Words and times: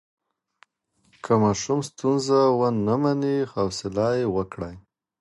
که 1.23 1.33
ماشوم 1.41 1.79
ستونزه 1.89 2.39
ونه 2.59 2.95
مني، 3.01 3.35
حوصله 3.53 4.07
یې 4.19 4.25
وکړئ. 4.35 4.75